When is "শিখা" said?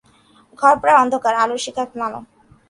1.65-1.83